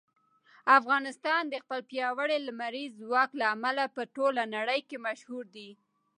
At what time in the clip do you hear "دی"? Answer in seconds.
5.55-5.69